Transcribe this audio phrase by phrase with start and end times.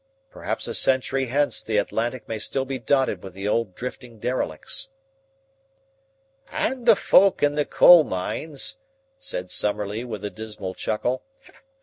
[0.31, 4.89] Perhaps a century hence the Atlantic may still be dotted with the old drifting derelicts."
[6.51, 8.79] "And the folk in the coal mines,"
[9.19, 11.21] said Summerlee with a dismal chuckle.